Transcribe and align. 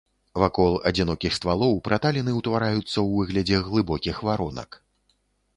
Вакол 0.43 0.71
адзінокіх 0.89 1.35
ствалоў 1.39 1.75
праталіны 1.89 2.31
ўтвараюцца 2.39 2.81
ў 2.81 3.07
выглядзе 3.19 3.63
глыбокіх 3.69 4.27
варонак. 4.31 4.69